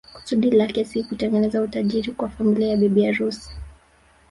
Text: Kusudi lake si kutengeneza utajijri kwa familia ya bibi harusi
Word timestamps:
Kusudi 0.13 0.51
lake 0.51 0.85
si 0.85 1.03
kutengeneza 1.03 1.61
utajijri 1.61 2.11
kwa 2.11 2.29
familia 2.29 2.67
ya 2.67 2.77
bibi 2.77 3.05
harusi 3.05 3.51